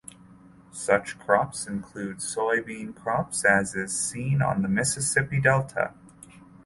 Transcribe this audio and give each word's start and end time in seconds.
Such 0.71 1.19
crops 1.19 1.67
include 1.67 2.21
soybean 2.21 2.95
crops 2.95 3.45
as 3.45 3.75
is 3.75 3.95
seen 3.95 4.41
on 4.41 4.63
the 4.63 4.67
Mississippi 4.67 5.39
Delta. 5.39 5.93